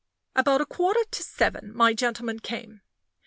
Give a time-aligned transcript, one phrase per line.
[0.35, 2.81] About a quarter to seven my gentleman came.